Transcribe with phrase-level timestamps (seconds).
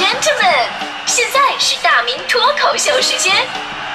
[0.00, 0.64] gentlemen，
[1.04, 3.34] 现在是大明脱口秀时间，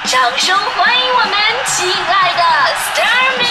[0.04, 1.32] 掌声欢迎我们
[1.66, 2.42] 亲爱的
[2.76, 3.46] s t a r m i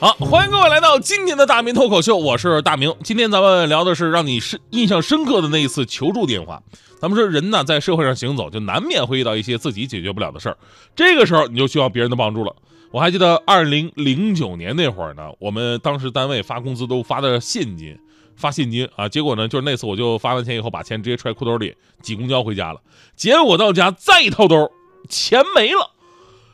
[0.00, 2.92] 好，欢迎各位来到今天的大明脱口秀，我是大明。
[3.04, 6.60] 今天咱们聊的是让你深印象深刻的那一次求助电话。
[7.00, 10.56] 咱们说人呢，在社会上行走，就难免会遇到一些自己解决不了的事儿，
[10.96, 12.52] 这个时候你就需要别人的帮助了。
[12.96, 17.94] 我还记得二零零九年那会儿呢，我们当时单位发工资都发的现金，
[18.36, 19.06] 发现金啊。
[19.06, 22.80] 结果呢，就是那次我就发完钱以后，把钱直接揣裤兜里，挤公交回家了。
[23.14, 24.70] 结果到家再一掏兜，
[25.10, 25.90] 钱没了。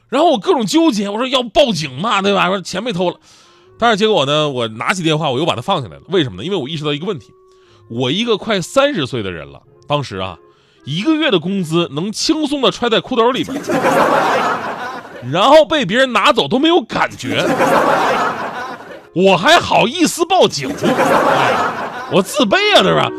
[0.08, 2.48] 然后我各种纠结，我说要报警嘛，对吧？
[2.48, 3.20] 说钱被偷了，
[3.78, 6.02] 但是结果呢，我拿起电话，我又把它放下来了。
[6.08, 6.44] 为什么呢？
[6.44, 7.30] 因为我意识到一个问题，
[7.88, 10.36] 我一个快三十岁的人了，当时啊，
[10.84, 13.62] 一个月的工资能轻松的揣在裤兜里边，
[15.30, 17.44] 然后被别人拿走都没有感觉，
[19.14, 20.68] 我还好意思报警？
[22.10, 23.10] 我自卑啊，对吧？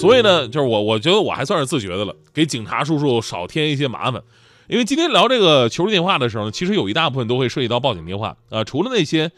[0.00, 4.20] 所以呢，就是我，我觉得我还算是自觉的了，给警察叔叔少添一些麻烦。
[4.68, 8.64] 因为今天聊这个求助电话的时候呢，其实有一大部分都会涉及到报警电话啊。
[8.64, 9.30] 除了那些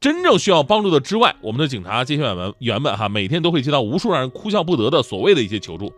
[0.00, 5.92] 真正需要帮助的之外，我们的警察接线员们员们哈，每天都会接到无数让人哭笑不得的所谓的一些求助。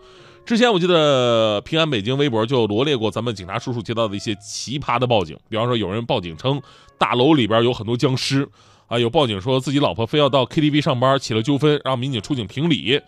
[0.46, 6.60] 之前我记得平安北京微博就罗列过咱们警察叔叔接到的一些奇葩的报警，比方说有人报警称
[6.98, 8.46] 大楼里边有很多僵尸
[8.86, 13.00] 啊，有报警说自己老婆非要到 KTV 上班起了纠纷，让民警出警评理。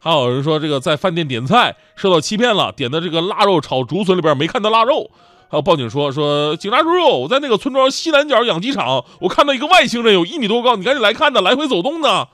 [0.00, 5.08] 还有人说这个在饭店点菜受到欺骗了，点的这个腊肉炒竹笋里边没看到腊肉。
[5.48, 12.26] 还有报警说说警察叔叔，我在那个村庄西南角养鸡场，我看到一个外星人有一米多高，你赶紧来看呢，来回走动呢。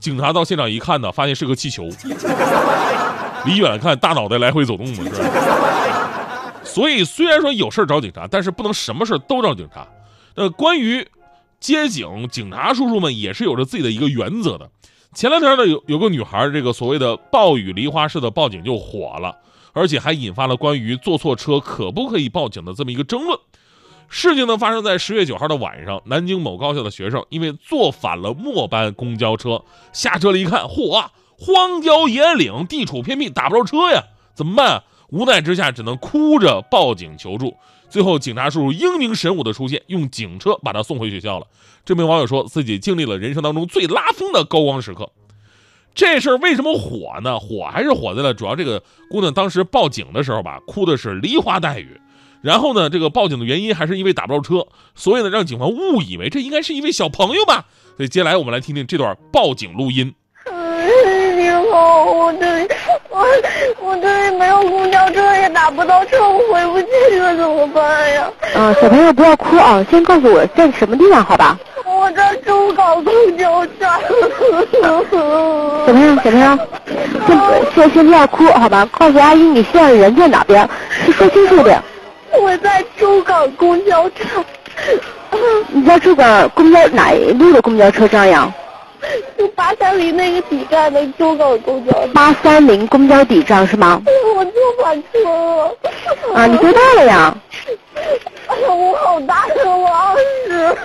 [0.00, 1.88] 警察到现场一看呢，发现是个气球，
[3.44, 6.52] 离远看大脑袋来回走动嘛，是吧？
[6.64, 9.86] 所以虽然说有事找警察，但是不能什么事都找警察。
[10.34, 11.06] 呃，关于
[11.58, 14.70] 接警，警察叔叔们也是有着自己的一个原则的。
[15.14, 19.34] 前两天呢，有有个女孩，这个所谓的暴雨梨花式的报警就火了，
[19.72, 23.38] 而且还引发了关于坐错车可不可以报警的这么一个争论。
[24.10, 31.06] 事情呢发生在十月九号的晚上，南京某高校的学生因为坐反了末班公交车，下车了一看，嚯，
[31.38, 34.02] 荒郊野岭，地处偏僻，打不着车呀，
[34.34, 34.82] 怎么办？
[35.10, 37.56] 无奈之下，只能哭着报警求助。
[37.88, 41.46] 最后，警察叔叔英明神武的出现，用警车把他送回学校了。
[41.84, 45.10] 这名网友说自己经历了人生当中最拉风的高光时刻。
[45.94, 47.38] 这事儿为什么火呢？
[47.38, 52.00] 火还是火在了主要这个姑娘当时报警的时候吧，哭的是梨花带雨。
[52.42, 57.66] 然后呢，这个报警的原因还是因为打不着车，所以呢，让警方误以为这应该是一位小朋友吧。
[57.96, 60.14] 所以接下来我们来听听这段报警录音。
[61.68, 62.66] 你好，我这里
[63.10, 63.26] 我
[63.80, 68.30] 我这里没有公交车，也打不到车，我回不去了，怎么办呀？
[68.54, 71.58] 嗯，小朋友不要哭啊，先告诉我在什么地方，好吧？
[71.84, 74.00] 我在周港公交站。
[75.86, 76.58] 小朋友，小朋友，
[77.26, 77.38] 先
[77.74, 78.88] 先先不要哭，好吧？
[78.98, 80.66] 告诉阿姨你现在人在哪边，
[81.12, 81.78] 说清楚点。
[82.40, 84.26] 我在周港公交站。
[85.68, 88.50] 你在周岗公交哪一路的公交车站呀？
[89.38, 91.92] 就八三零那个底站的中港公交。
[92.14, 94.00] 八三零公交底站是吗？
[94.36, 94.52] 我坐
[94.82, 95.74] 反车了。
[96.34, 97.34] 啊，你多大了呀？
[98.48, 100.76] 哎呀，我好大呀，我二十。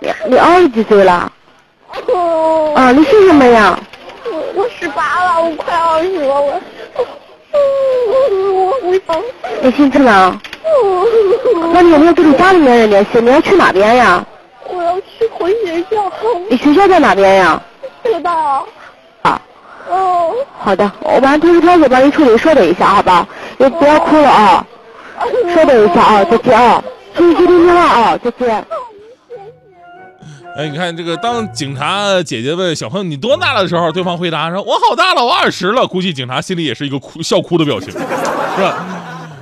[0.00, 1.30] 你你二十几岁了？
[2.08, 2.72] 哦。
[2.76, 3.78] 啊，你姓什么呀？
[4.24, 6.60] 我我十八了，我快二十了，我。
[7.52, 9.22] 我我想。
[9.62, 10.40] 你姓郑啊？
[11.72, 13.20] 那你有没有跟你家里面人联系？
[13.20, 14.24] 你要去哪边呀？
[15.40, 16.12] 回学校。
[16.48, 17.62] 你学校在哪边呀？
[18.04, 18.66] 知道。
[19.22, 19.40] 啊。
[19.88, 20.34] 哦。
[20.58, 23.26] 好的，我把通知票子帮您处理，稍等一下，好吧？
[23.58, 24.66] 你不要哭了啊！
[25.54, 26.82] 稍等一下啊，再见啊！
[27.14, 28.66] 注意接听电话啊，再见。
[30.56, 38.86] 哎，你看这个，当警察姐姐问小朋友你多大了的时候，对方回答说：“我好大了，我二十了。”估计警察心里也是一个哭笑哭的表情， 是吧？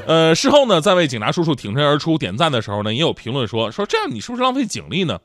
[0.06, 5.18] 呃，事后呢，在为警察叔叔挺身而出点赞的时候呢，也有评论说说这样你是不是浪费警力呢？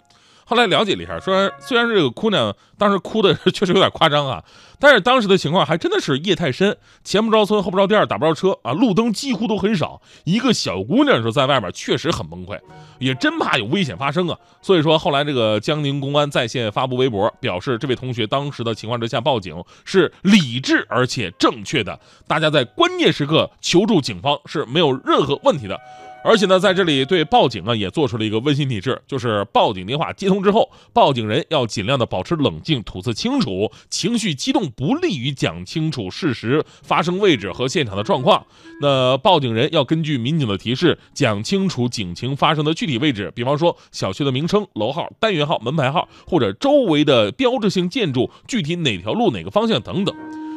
[0.46, 4.44] 后来了解了一下，说虽然这个姑娘当时哭的 确实有点夸张啊，
[4.80, 10.02] 但是当时的情况还真的是夜太深，前不着村后不着店，打不着车啊，路灯几乎都很少。
[10.26, 12.60] 一个小姑娘说在外面确实很崩溃，
[13.00, 14.38] 也真怕有危险发生啊。
[14.62, 25.80] 所以说后来这个江宁公安在线发布微博，表示这位同学当时的情况之下报警是理智而且正确的，大家在关键时刻求助警方是没有任何问题的。
[26.24, 38.46] 而且呢，在这里对报警啊也做出了一个温馨提示，就是报警电话接通之后，报警人要尽量的保持冷静，吐字清楚，情绪激动不利于讲清楚事实发生位置和现场的状况。
[38.82, 50.16] 那报警人要根据民警的提示，讲清楚警情发生的具体位置，比方说小区的名称、楼号、单元号、门牌号，或者周围的标志性建筑，具体哪条路、哪个方向等等。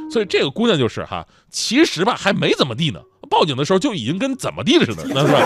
[0.09, 3.01] 所以这个姑娘就是哈，其实吧还没怎么地呢。
[3.27, 5.39] 报警的时候就已经跟怎么地似的，那是吧？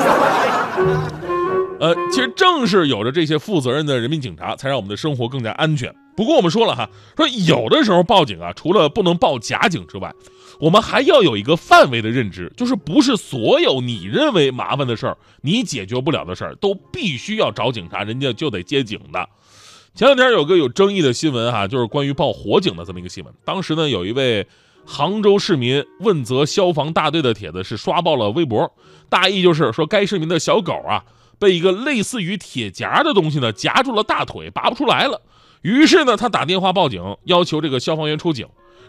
[1.81, 5.94] 呃，其实正是有着这些负责任的人民警察，才让我们的生活更加安全。
[6.15, 10.12] 不过我们说了哈，说有的时候报警啊，除了不能报假警之外，
[10.59, 19.26] 我们还要有一个范围的认知，就是不是所有你认为麻烦的事儿，你解决不了的事儿，都必须要找警察，人家就得接警的。
[19.94, 23.33] 前两天有个有争议的新闻哈，就是关于报火警的这么一个新闻。
[23.43, 24.47] 当时呢，有一位。
[24.85, 28.73] 杭州市民问责消防大队的帖子是刷爆了微博，
[29.09, 31.05] 大意就是说该市民的小狗啊
[31.38, 35.23] 被一个类似于铁夹的东西呢夹住了大腿，拔不出来了。
[35.62, 38.47] 于是呢，他打电话报警，要求这个消防员出警。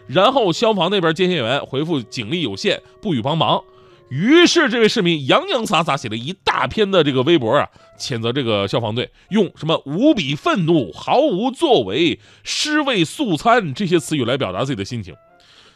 [0.08, 3.62] 然后消防那边接线员回复警力有限，不予帮忙。
[4.08, 7.68] 于是这位市民洋洋洒洒写了一大篇的这个微博啊，
[7.98, 15.14] 谴责这个消防队用什么无比愤怒、毫无作为、尸位素餐这些词语来表达自己的心情。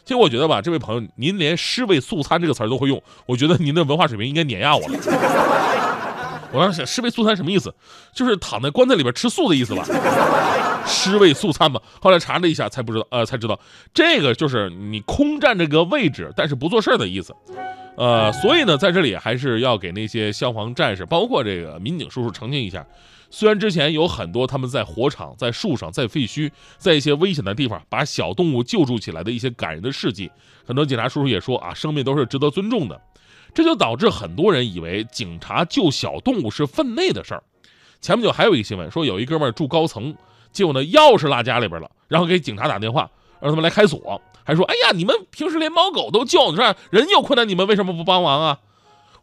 [0.07, 4.97] 其实我觉得吧，这位朋友，您连“尸位素餐”这个词儿都会用，我觉得您的文化水平应该碾压我了。
[6.53, 7.75] 我当时想“尸位素餐”什么意思？
[8.13, 9.83] 就是躺在棺材里边吃素的意思吧
[10.87, 11.81] ？“尸位素餐”嘛。
[12.01, 13.59] 后来查了一下，才不知道，呃，才知道
[13.93, 17.35] 这个就是你空占这个位置，但是不做事儿的意思。
[17.97, 22.85] 呃，所以呢，在这里还是要给那些消防战士，包括这个民警叔叔澄清一下。
[23.31, 30.29] 虽然之前有很多他们在火场、在树上、在废墟、在一些危险的地方把小动物救助起来的一些感人的事迹，
[30.63, 33.01] 很多警察叔叔也说啊，生命都是值得尊重的。
[33.53, 37.41] 这就导致很多人以为警察救小动物是分内的事儿。
[37.99, 40.15] 前不久还有一个新闻说，有一哥们住高层，
[40.51, 43.09] 结果呢钥匙落家里边了，然后给警察打电话
[43.41, 46.73] 让他们来开锁，还说：“哎呀，你们平时连猫狗都救，是吧？
[46.89, 48.59] 人有困难你们为什么不帮忙啊？”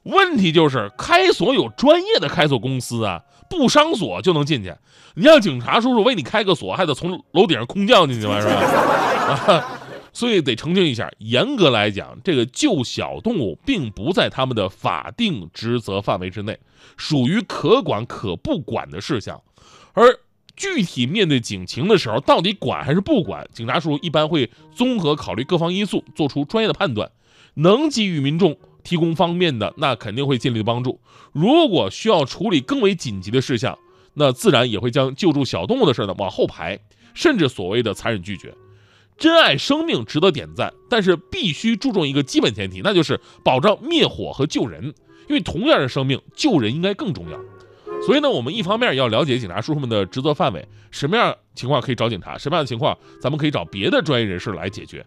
[0.05, 3.23] 问题就是开锁有专业的开锁公司啊。
[3.49, 4.75] 不伤锁就能进去，
[5.15, 8.41] 你让警察叔叔为你开个锁，还得从楼顶上空降进去吗？
[8.41, 8.55] 是吧？
[8.55, 9.81] 啊，
[10.13, 16.59] 所以得澄清一下，严格来讲，这个救小动物并不在他们的法定职责范围之内，
[16.97, 19.41] 属于可管可不管的事项。
[19.93, 20.19] 而
[20.57, 27.11] 具体面对警情的时候，到底管还是不管，警察叔叔一般会综合考虑各方因素，做出专业的判断，
[27.55, 28.57] 能给予民众。
[28.85, 31.01] 提供方便的，那肯定会尽力的帮助。
[31.33, 33.79] 如果需要处理更为紧急的事项，
[34.13, 36.79] 那自然也会将救助小动物的事呢往后排，
[37.15, 38.55] 甚至所谓的残忍拒绝。
[39.17, 44.93] 珍爱生命值得点赞，但是必须注重一个基本前提，那就是保障灭火和救人。
[45.29, 47.41] 因为同样的生命，救人应该更重要。
[48.07, 55.05] 所以呢，我们一方面要了解警察叔叔们的职责范围，什么样情况可以找警察，什么样的情况咱们可以找别的专业人士来解决。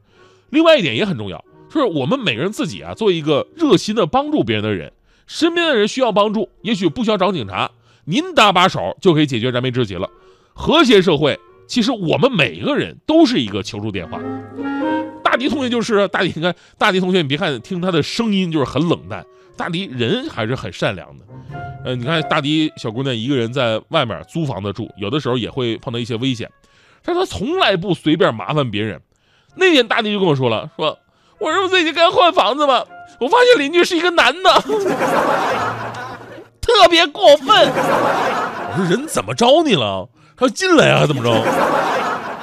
[0.50, 1.44] 另外一点也很重要。
[1.70, 4.94] 就是我们每个人自己啊，做一个热心的帮助别人的人，
[5.28, 7.70] 身边的人需要帮助，也许不需要找警察，
[8.06, 10.10] 您搭把手就可以解决燃眉之急了。
[10.54, 14.18] 和谐社会，其实我们每一个人都是一个求助电话。
[15.22, 19.26] 大迪同学就是大迪，你看大迪同学，你别看听他的声音就是很冷淡，
[19.58, 21.26] 大迪人还是很善良的。
[21.88, 26.52] 呃，你看大迪小姑娘一个人在外面租房子住，有的时候也会碰到一些危险，
[27.02, 29.00] 但是她从来不随便麻烦别人。
[29.56, 31.00] 那天大迪就跟我说了，说。
[31.40, 32.86] 我儿子最近该换房子了，
[33.22, 34.50] 我发现邻居是一个男的，
[36.60, 37.48] 特别过分。
[37.48, 40.10] 我说人怎么着你了？
[40.36, 41.32] 他说进来呀，怎么着？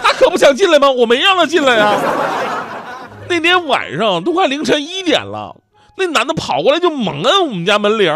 [0.02, 0.90] 他可不想进来吗？
[0.90, 1.92] 我没让他进来呀。
[3.28, 5.54] 那天晚上都快凌晨一点了，
[5.98, 8.10] 那男的跑过来就猛摁我们家门铃，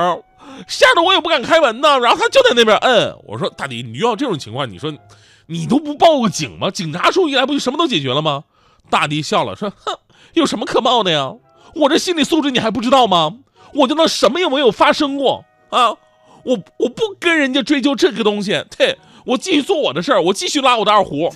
[0.66, 1.98] 吓得我也不敢开门呢。
[1.98, 3.14] 然后他就在那边摁。
[3.26, 4.92] 我说大弟，你遇到这种情况，你说
[5.46, 6.70] 你都不报个警吗？
[6.70, 8.44] 警察叔叔一来不就什么都解决了吗？
[8.90, 9.98] 大弟笑了，说哼。
[10.34, 11.32] 有什么可冒的呀？
[11.74, 13.36] 我这心理素质你还不知道吗？
[13.74, 15.90] 我就那什么也没有发生过啊！
[16.44, 18.96] 我我不跟人家追究这个东西，对
[19.26, 21.26] 我继续做我的事儿，我继续拉我的二胡。
[21.26, 21.32] 啊、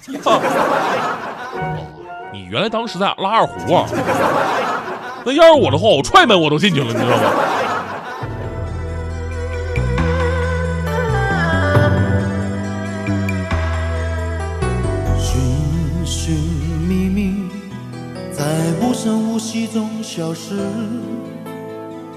[2.33, 3.87] 你原来当时在拉二胡啊？
[5.25, 7.23] 那要是我的话，我踹门我都进去了，你知道吗？
[19.43, 20.55] 声无息中消失，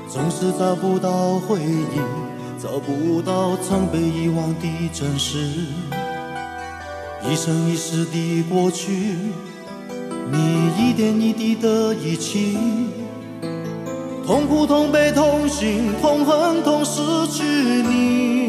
[0.08, 2.00] 总是找不到回忆，
[2.62, 5.38] 找不到曾被遗忘的真实。
[7.28, 8.92] 一生一世的过去，
[10.32, 12.58] 你一点一滴的遗弃，
[14.26, 17.02] 痛苦、痛悲、痛心、痛恨、痛失
[17.32, 18.46] 去你。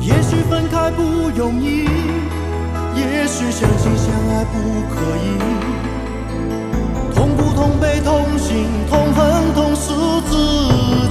[0.00, 1.02] 也许分开不
[1.36, 1.86] 容易，
[3.00, 4.54] 也许相亲相爱不
[4.88, 5.26] 可以。
[7.14, 9.92] 痛苦、痛悲、痛心、痛恨、痛失
[10.28, 10.32] 自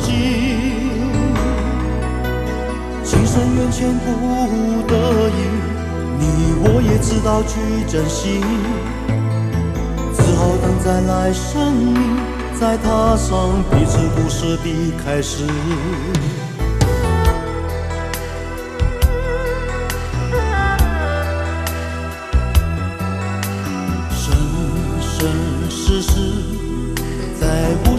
[0.06, 0.08] 己。
[3.03, 4.06] 情深缘浅不
[4.88, 4.94] 得
[5.29, 5.32] 已，
[6.20, 6.22] 你
[6.63, 7.51] 我也知道去
[7.88, 8.41] 珍惜。
[10.13, 11.96] 只好等在来生里，
[12.60, 15.46] 再踏上彼此故事的开始。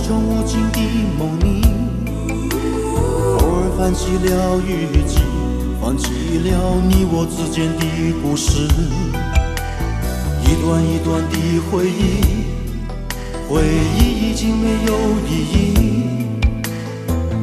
[0.09, 0.81] 在无穷无尽的
[1.19, 1.63] 梦里，
[3.41, 5.19] 偶尔翻起了雨季，
[5.79, 6.09] 放弃
[6.45, 7.85] 了你我之间的
[8.23, 8.67] 故事。
[10.43, 11.37] 一段一段的
[11.71, 12.47] 回忆，
[13.51, 13.63] 回
[13.99, 14.95] 忆已经没有
[15.29, 16.27] 意义。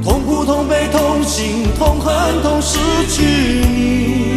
[0.03, 3.21] 痛苦、痛悲、痛心、痛恨、痛失去
[3.61, 4.34] 你。